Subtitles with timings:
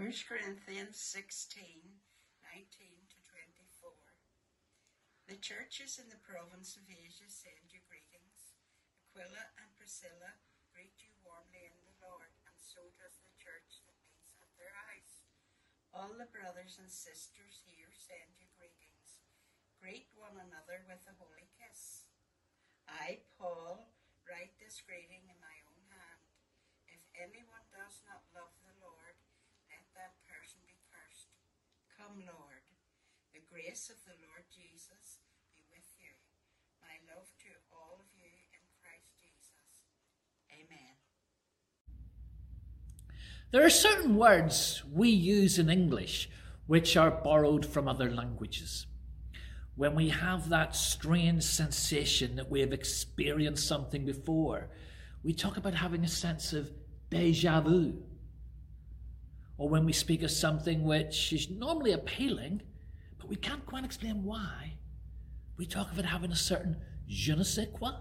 [0.00, 1.92] 1 Corinthians 16 19
[3.12, 3.92] to 24.
[5.28, 8.56] The churches in the province of Asia send you greetings.
[9.12, 10.40] Aquila and Priscilla
[10.72, 14.72] greet you warmly in the Lord, and so does the church that meets at their
[14.88, 15.28] house.
[15.92, 19.20] All the brothers and sisters here send you greetings.
[19.84, 22.08] Greet one another with a holy kiss.
[22.88, 23.92] I, Paul,
[24.24, 26.24] write this greeting in my own hand.
[26.88, 29.20] If anyone does not love the Lord,
[29.70, 31.30] let that person be cursed.
[32.26, 32.64] Lord.
[33.32, 35.20] The grace of the Lord Jesus
[35.54, 36.12] be with you.
[36.80, 39.88] My love to all of you in Christ Jesus.
[40.52, 40.96] Amen.
[43.52, 46.28] There are certain words we use in English
[46.66, 48.86] which are borrowed from other languages.
[49.74, 54.68] When we have that strange sensation that we have experienced something before,
[55.22, 56.70] we talk about having a sense of
[57.08, 58.02] deja vu.
[59.60, 62.62] Or when we speak of something which is normally appealing,
[63.18, 64.78] but we can't quite explain why,
[65.58, 67.92] we talk of it having a certain je ne sais quoi.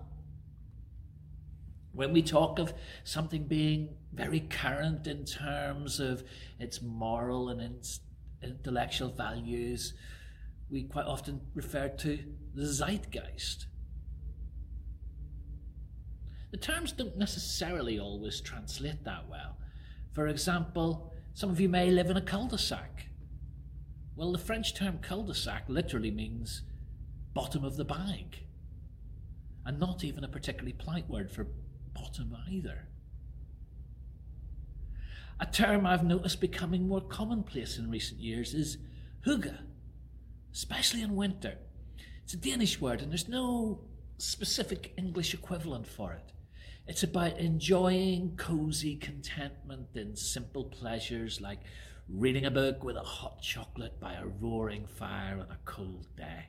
[1.91, 6.23] When we talk of something being very current in terms of
[6.59, 7.85] its moral and
[8.41, 9.93] intellectual values,
[10.71, 12.19] we quite often refer to
[12.55, 13.65] the zeitgeist.
[16.51, 19.57] The terms don't necessarily always translate that well.
[20.13, 23.07] For example, some of you may live in a cul de sac.
[24.15, 26.63] Well, the French term cul de sac literally means
[27.33, 28.43] bottom of the bag,
[29.65, 31.47] and not even a particularly polite word for
[31.93, 32.87] bottom either.
[35.39, 38.77] A term I've noticed becoming more commonplace in recent years is
[39.25, 39.57] hygge,
[40.53, 41.55] especially in winter.
[42.23, 43.81] It's a Danish word and there's no
[44.17, 46.33] specific English equivalent for it.
[46.89, 51.59] It's about enjoying cozy contentment in simple pleasures like
[52.09, 56.47] reading a book with a hot chocolate by a roaring fire on a cold day.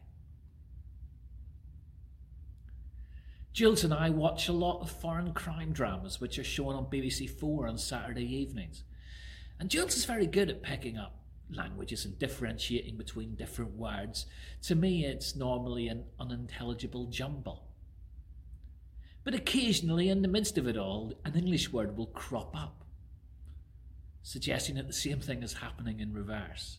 [3.53, 7.29] Jules and I watch a lot of foreign crime dramas which are shown on BBC
[7.29, 8.85] Four on Saturday evenings.
[9.59, 11.21] And Jules is very good at picking up
[11.51, 14.25] languages and differentiating between different words.
[14.63, 17.70] To me, it's normally an unintelligible jumble.
[19.23, 22.85] But occasionally, in the midst of it all, an English word will crop up,
[24.23, 26.79] suggesting that the same thing is happening in reverse.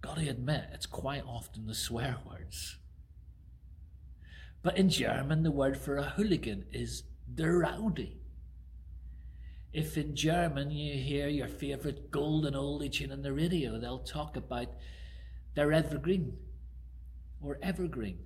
[0.00, 2.76] Gotta admit, it's quite often the swear words.
[4.62, 8.18] But in German, the word for a hooligan is der Rowdy.
[9.72, 14.36] If in German you hear your favourite golden oldie tune on the radio, they'll talk
[14.36, 14.68] about
[15.54, 16.36] their evergreen
[17.40, 18.18] or evergreen.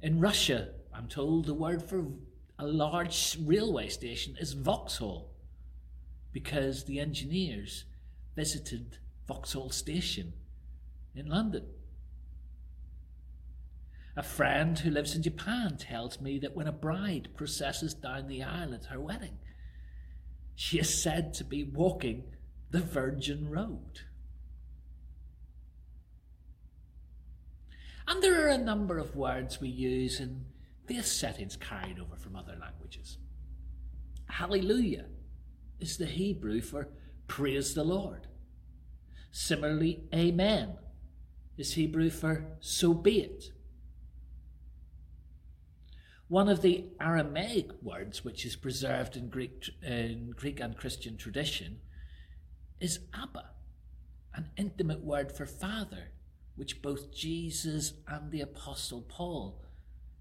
[0.00, 2.06] In Russia, I'm told the word for
[2.58, 5.30] a large railway station is Vauxhall
[6.32, 7.84] because the engineers
[8.36, 10.32] visited Vauxhall Station
[11.14, 11.66] in London.
[14.16, 18.42] A friend who lives in Japan tells me that when a bride processes down the
[18.42, 19.38] aisle at her wedding,
[20.54, 22.24] she is said to be walking
[22.70, 24.02] the Virgin Road.
[28.06, 30.44] And there are a number of words we use in
[30.90, 33.18] faith settings carried over from other languages.
[34.28, 35.06] Hallelujah
[35.78, 36.88] is the Hebrew for
[37.28, 38.26] praise the Lord.
[39.30, 40.78] Similarly, Amen
[41.56, 43.52] is Hebrew for so be it.
[46.26, 51.78] One of the Aramaic words which is preserved in Greek, in Greek and Christian tradition
[52.80, 53.50] is Abba,
[54.34, 56.10] an intimate word for father,
[56.56, 59.60] which both Jesus and the Apostle Paul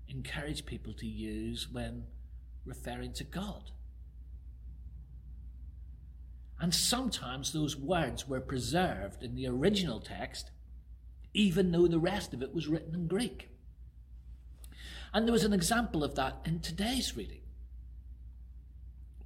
[0.10, 2.06] encourage people to use when
[2.66, 3.72] referring to God.
[6.60, 10.52] And sometimes those words were preserved in the original text,
[11.34, 13.50] even though the rest of it was written in Greek.
[15.14, 17.42] And there was an example of that in today's reading.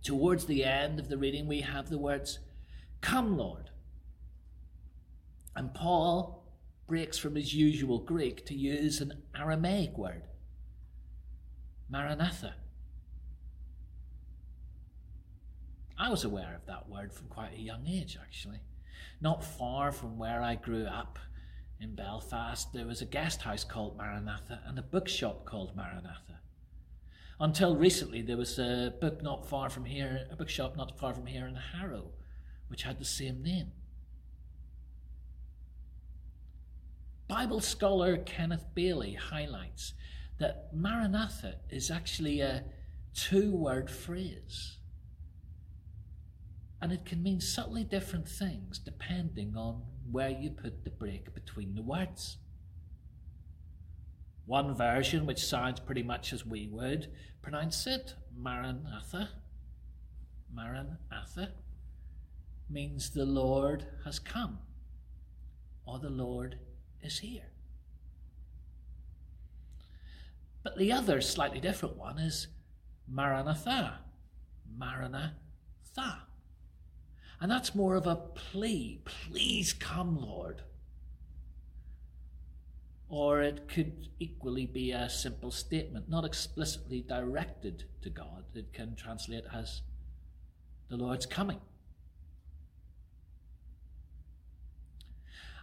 [0.04, 2.40] Towards the end of the reading, we have the words,
[3.02, 3.70] Come, Lord.
[5.56, 6.44] And Paul
[6.88, 10.24] breaks from his usual Greek to use an Aramaic word,
[11.94, 12.56] Maranatha.
[15.96, 18.62] I was aware of that word from quite a young age, actually.
[19.22, 21.20] Not far from where I grew up
[21.80, 26.40] in Belfast, there was a guest house called Maranatha and a bookshop called Maranatha.
[27.40, 31.28] Until recently, there was a book not far from here, a bookshop not far from
[31.28, 32.08] here in Harrow,
[32.70, 33.72] which had the same name.
[37.28, 39.94] Bible scholar Kenneth Bailey highlights
[40.40, 42.64] that Maranatha is actually a
[43.14, 44.78] two word phrase.
[46.82, 51.76] And it can mean subtly different things depending on where you put the break between
[51.76, 52.38] the words.
[54.46, 57.08] One version, which sounds pretty much as we would
[57.42, 59.30] pronounce it, Maranatha,
[60.54, 61.54] Maranatha,
[62.70, 64.60] means the Lord has come
[65.86, 66.58] or the Lord
[67.02, 67.52] is here.
[70.64, 72.48] But the other, slightly different one is
[73.08, 74.00] Maranatha,
[74.78, 76.24] Maranatha.
[77.42, 79.02] And that's more of a plea.
[79.04, 80.62] Please come, Lord.
[83.10, 88.46] Or it could equally be a simple statement, not explicitly directed to God.
[88.56, 89.82] It can translate as,
[90.90, 91.60] The Lord's coming.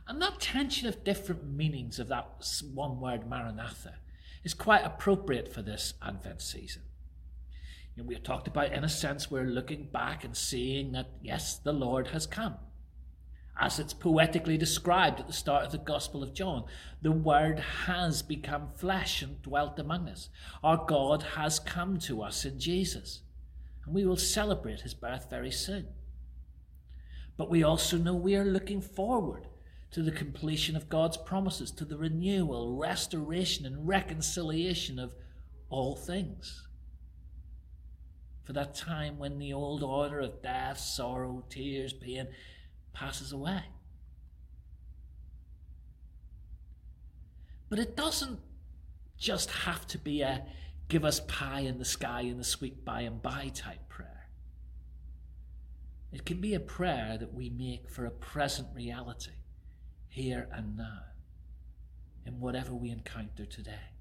[0.06, 2.44] And that tension of different meanings of that
[2.75, 3.94] one word, Maranatha,
[4.44, 6.82] is quite appropriate for this Advent season.
[7.94, 11.58] You know, we talked about, in a sense, we're looking back and seeing that, yes,
[11.58, 12.56] the Lord has come.
[13.58, 16.64] As it's poetically described at the start of the Gospel of John,
[17.02, 20.31] the Word has become flesh and dwelt among us.
[20.64, 23.20] Our God has come to us in Jesus.
[23.84, 25.88] And we will celebrate his birth very soon.
[27.37, 29.46] But we also know we are looking forward
[29.92, 35.14] to the completion of God's promises, to the renewal, restoration, and reconciliation of
[35.69, 36.69] all things.
[38.44, 42.28] For that time when the old order of death, sorrow, tears, pain
[42.92, 43.62] passes away.
[47.69, 48.40] But it doesn't
[49.19, 50.44] just have to be a
[50.88, 54.26] give us pie in the sky in the sweet by and by type prayer.
[56.12, 59.31] It can be a prayer that we make for a present reality
[60.11, 61.03] here and now,
[62.27, 63.95] in whatever we encounter today.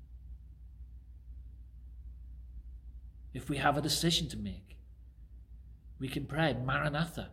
[3.34, 4.76] If we have a decision to make,
[6.00, 7.30] we can pray, Maranatha,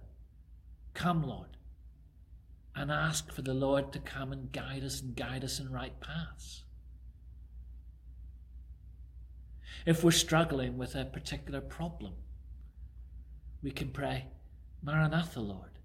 [0.93, 1.57] come, Lord,
[2.75, 5.99] and ask for the Lord to come and guide us and guide us in right
[6.01, 6.65] paths.
[9.87, 12.13] If we're struggling with a particular problem,
[13.63, 14.27] we can pray,
[14.83, 15.79] Maranatha, Lord,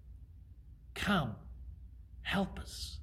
[0.94, 1.36] come
[2.24, 3.00] Help us.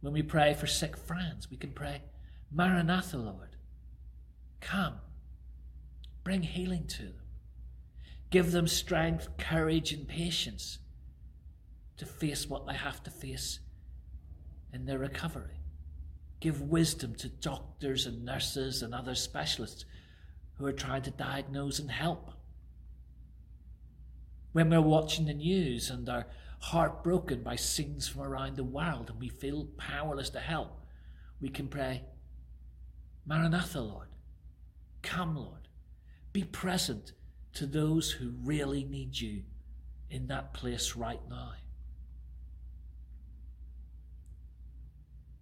[0.00, 2.02] When we pray for sick friends, we can pray,
[2.52, 3.56] Maranatha, Lord.
[4.60, 4.94] Come.
[6.22, 7.22] Bring healing to them.
[8.30, 10.78] Give them strength, courage, and patience
[11.96, 13.60] to face what they have to face
[14.72, 15.60] in their recovery.
[16.40, 19.84] Give wisdom to doctors and nurses and other specialists
[20.54, 22.30] who are trying to diagnose and help
[24.56, 26.26] when we're watching the news and are
[26.60, 30.80] heartbroken by scenes from around the world and we feel powerless to help,
[31.42, 32.02] we can pray,
[33.26, 34.08] Maranatha, Lord.
[35.02, 35.68] Come, Lord.
[36.32, 37.12] Be present
[37.52, 39.42] to those who really need you
[40.08, 41.52] in that place right now.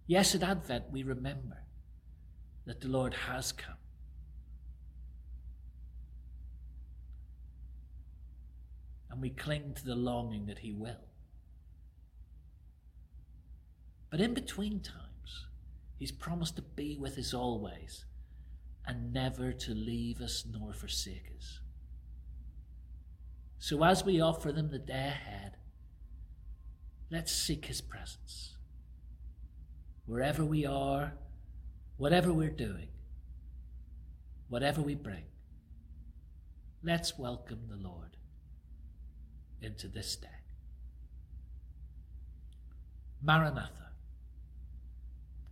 [0.07, 1.63] Yes, at Advent we remember
[2.65, 3.77] that the Lord has come.
[9.25, 11.07] We cling to the longing that He will.
[14.11, 15.47] But in between times,
[15.97, 18.05] He's promised to be with us always
[18.85, 21.59] and never to leave us nor forsake us.
[23.57, 25.57] So as we offer them the day ahead,
[27.09, 28.57] let's seek His presence.
[30.05, 31.13] Wherever we are,
[31.97, 32.89] whatever we're doing,
[34.49, 35.23] whatever we bring,
[36.83, 38.14] let's welcome the Lord
[39.65, 40.27] into this day.
[43.21, 43.89] Maranatha,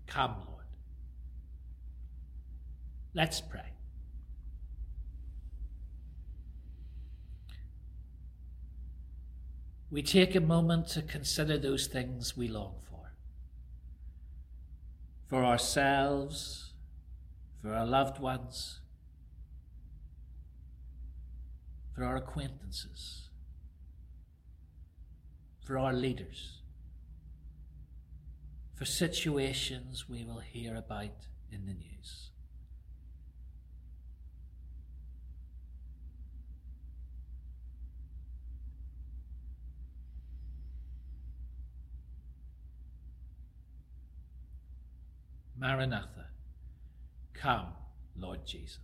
[0.08, 0.66] come, Lord.
[3.16, 3.62] Let's pray.
[9.90, 13.14] We take a moment to consider those things we long for.
[15.28, 16.74] For ourselves,
[17.62, 18.80] for our loved ones,
[21.96, 23.23] for our acquaintances
[25.64, 26.60] for our leaders,
[28.76, 32.30] for situations we will hear about in the news.
[45.58, 46.26] Maranatha,
[47.34, 47.68] come,
[48.18, 48.80] Lord Jesus.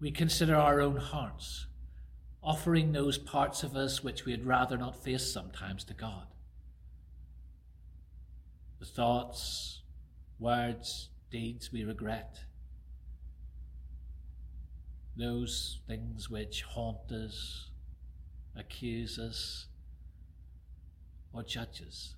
[0.00, 1.66] We consider our own hearts
[2.42, 6.26] offering those parts of us which we'd rather not face sometimes to God.
[8.78, 9.82] The thoughts,
[10.38, 12.40] words, deeds we regret,
[15.16, 17.68] those things which haunt us,
[18.56, 19.66] accuse us,
[21.32, 22.14] or judge us.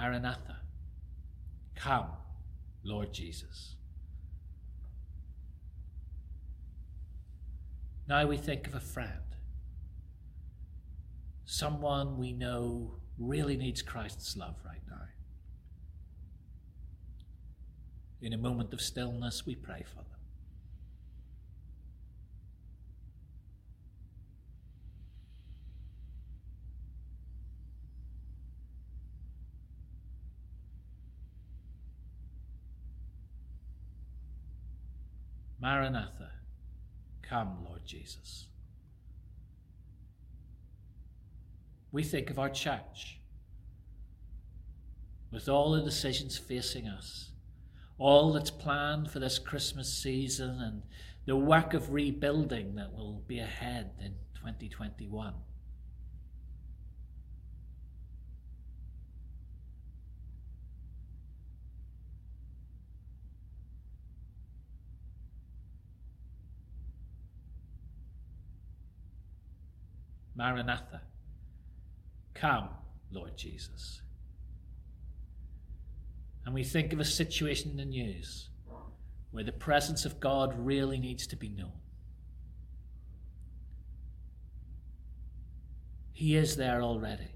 [0.00, 0.58] Maranatha,
[1.74, 2.06] come,
[2.84, 3.74] Lord Jesus.
[8.06, 9.34] Now we think of a friend,
[11.44, 15.08] someone we know really needs Christ's love right now.
[18.22, 20.17] In a moment of stillness, we pray for them.
[35.68, 36.30] Maranatha,
[37.20, 38.46] come, Lord Jesus.
[41.92, 43.20] We think of our church
[45.30, 47.32] with all the decisions facing us,
[47.98, 50.84] all that's planned for this Christmas season, and
[51.26, 55.34] the work of rebuilding that will be ahead in 2021.
[70.38, 71.02] Maranatha.
[72.32, 72.68] Come,
[73.10, 74.00] Lord Jesus.
[76.46, 78.48] And we think of a situation in the news
[79.32, 81.72] where the presence of God really needs to be known.
[86.12, 87.32] He is there already.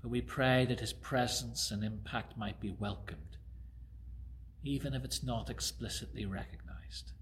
[0.00, 3.36] But we pray that his presence and impact might be welcomed,
[4.64, 7.12] even if it's not explicitly recognized.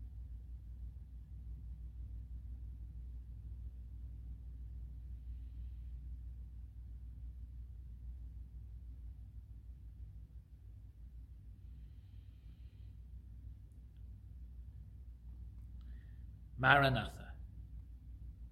[16.60, 17.32] Maranatha.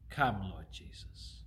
[0.09, 1.43] Come, Lord Jesus.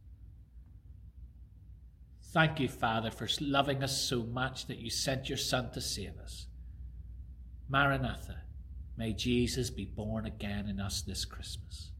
[2.31, 6.17] Thank you, Father, for loving us so much that you sent your Son to save
[6.23, 6.47] us.
[7.67, 8.43] Maranatha.
[8.97, 11.91] May Jesus be born again in us this Christmas.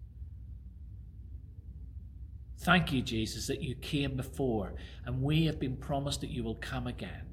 [2.60, 4.76] Thank you, Jesus, that you came before
[5.06, 7.26] and we have been promised that you will come again.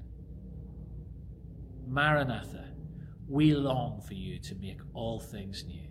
[1.87, 2.65] Maranatha,
[3.27, 5.88] we long for you to make all things new.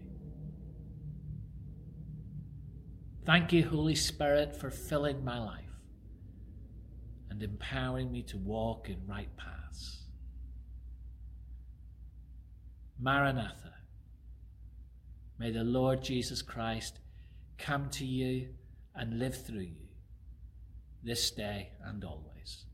[3.29, 5.77] Thank you, Holy Spirit, for filling my life
[7.29, 10.05] and empowering me to walk in right paths.
[12.99, 13.75] Maranatha,
[15.39, 17.01] may the Lord Jesus Christ
[17.59, 18.49] come to you
[18.95, 19.89] and live through you
[21.05, 22.65] this day and always.